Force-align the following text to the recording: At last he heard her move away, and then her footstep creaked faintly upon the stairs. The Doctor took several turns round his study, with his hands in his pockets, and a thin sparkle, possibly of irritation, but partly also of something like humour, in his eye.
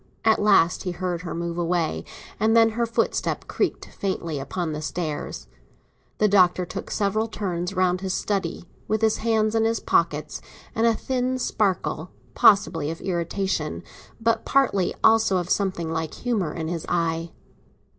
At 0.25 0.41
last 0.41 0.81
he 0.81 0.93
heard 0.93 1.21
her 1.21 1.35
move 1.35 1.59
away, 1.59 2.03
and 2.39 2.57
then 2.57 2.69
her 2.69 2.87
footstep 2.87 3.47
creaked 3.47 3.85
faintly 3.85 4.39
upon 4.39 4.71
the 4.73 4.81
stairs. 4.81 5.45
The 6.17 6.27
Doctor 6.27 6.65
took 6.65 6.89
several 6.89 7.27
turns 7.27 7.75
round 7.75 8.01
his 8.01 8.15
study, 8.15 8.67
with 8.87 9.03
his 9.03 9.17
hands 9.17 9.53
in 9.53 9.63
his 9.63 9.79
pockets, 9.79 10.41
and 10.73 10.87
a 10.87 10.95
thin 10.95 11.37
sparkle, 11.37 12.09
possibly 12.33 12.89
of 12.89 12.99
irritation, 12.99 13.83
but 14.19 14.43
partly 14.43 14.95
also 15.03 15.37
of 15.37 15.51
something 15.51 15.91
like 15.91 16.15
humour, 16.15 16.51
in 16.51 16.67
his 16.67 16.83
eye. 16.89 17.29